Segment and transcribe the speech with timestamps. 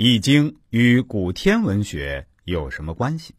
[0.00, 3.34] 易经》与古天文学有什么关系？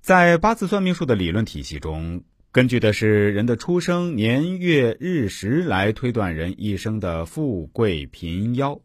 [0.00, 8.80] 在八字算命术的理论体系中，根据的是人的出生年月日时来推断人一生的富贵贫夭。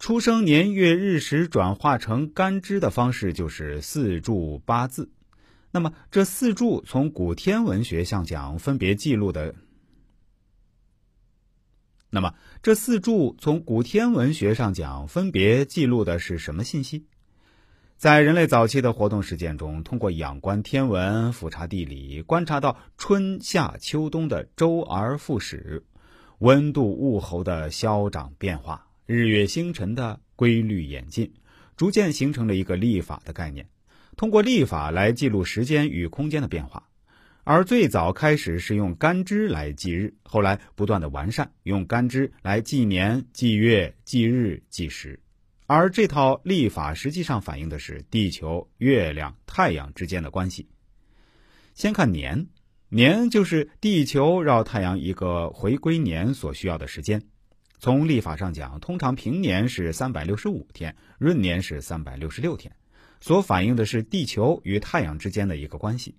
[0.00, 5.08] 出生年月日时转化成干支的方式就是四柱八字。
[5.70, 9.54] 那么，这四柱从古天文学上讲，分别记录的。
[12.14, 17.06] 那么，这四柱从古天文学上讲，分别记录的是什么信息？
[17.96, 25.84] 在人类早期的活动实践中，通过仰观天文、俯察地理，观察到春夏秋冬的周而复始，
[26.36, 31.32] 温度物候的消长变化，日月星辰的规律演进，
[31.78, 33.68] 逐渐形成了一个历法的概念。
[34.18, 36.90] 通过历法来记录时间与空间的变化。
[37.44, 45.18] 而最早开始是用干支来记日，后来不断的完善，用干支来记年、记月、记日、纪时。
[45.66, 50.68] 而这套历法实际上反映的是地球、月亮、太阳之间的关系。
[51.74, 52.46] 先看年，
[52.88, 57.22] 年就是地球绕太阳一个回归年所需要的时间。
[57.80, 62.76] 从历法上讲，通常平年是三百六十五天，闰年是三百六十六天，
[63.20, 66.14] 所反映的是地球与太阳之间的一个关系。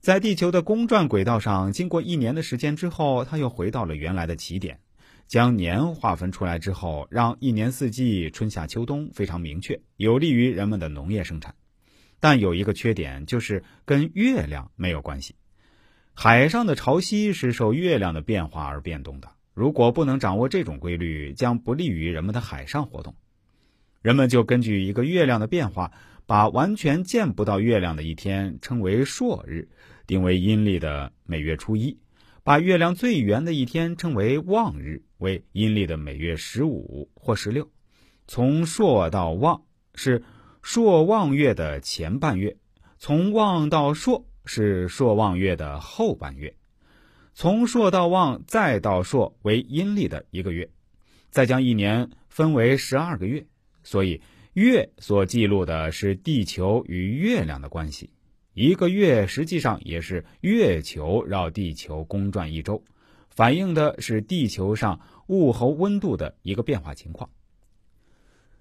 [0.00, 4.80] 在地球的公转轨道上，经过一年的时间之后，它又回到了原来的起点。
[5.26, 11.54] 将年划分出来之后，让一年四季春夏秋冬非常明确，有利于人们的农业生产。
[12.20, 15.34] 但有一个缺点，就是跟月亮没有关系。
[16.14, 19.28] 海上的潮汐是受月亮的变化而变动的。
[19.52, 23.14] 如果不能掌握这种规律，将不利于人们的海上活动。
[24.08, 25.92] 人们就根据一个月亮的变化。
[26.24, 29.68] 把完全见不到月亮的一天称为朔日，
[30.06, 31.98] 定为阴历的每月初一；
[32.42, 37.70] 把月亮最圆的一天称为望日，为阴历的每月十五或十六。
[38.26, 39.62] 从朔到望
[39.94, 40.22] 是
[40.62, 42.56] 朔望月的前半月，
[42.98, 46.54] 从望到朔是朔望月的后半月，
[47.34, 50.70] 从朔到望再到朔为阴历的一个月，
[51.28, 53.46] 再将一年分为十二个月，
[53.88, 54.20] 所以。
[54.54, 58.10] 月所记录的是地球与月亮的关系，
[58.54, 62.82] 一个月实际上也是月球绕地球公转一周，
[63.28, 67.30] 反映的是地球上物候温度的一个变化情况。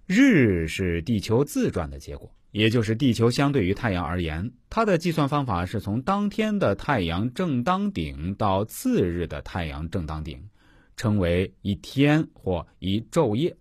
[0.06, 10.48] 日是地球自转的结果，也就是地球相对于太阳而言，它的计算方法是从当天的太阳正当顶到次日的太阳正当顶，
[10.96, 13.58] 称为一天或一昼夜。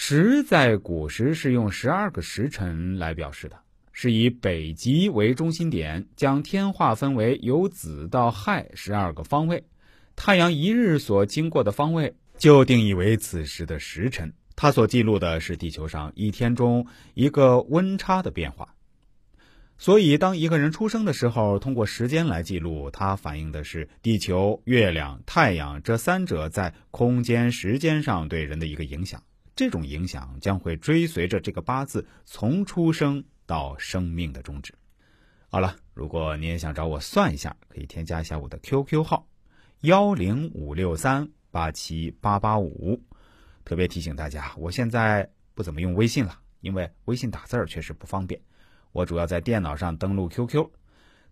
[0.00, 3.58] 时在古时是用十二个时辰来表示的，
[3.92, 9.64] 是以北极为中心点，将天划分为由子到亥十二个方位，
[10.14, 14.32] 太阳一日所经过的方位就定义为此时的时辰。
[14.54, 18.76] 它所记录的是地球上一天中一个温差的变化。
[19.78, 29.20] 所以，当一个人出生的时候，通过时间来记录，它反映的是地球、月亮、太阳这三者在空间、时间上对人的一个影响。
[29.58, 34.72] 这种影响将会追随着这个八字从出生到生命的终止。
[35.48, 39.26] 好了，如果你也想找我算一下，可以添加一下我的 QQ 号
[39.80, 43.02] 幺零五六三八七八八五。
[43.64, 48.40] 特别提醒大家，我现在不怎么用微信了，因为微信打字儿确实不方便。
[48.92, 50.70] 我主要在电脑上登录 QQ，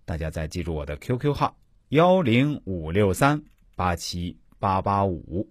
[0.05, 1.57] 大家再记住我的 QQ 号
[1.91, 3.41] 幺零五六三
[3.77, 5.49] 八七八八五。